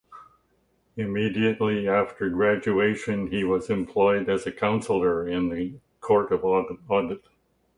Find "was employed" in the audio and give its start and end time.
3.43-4.29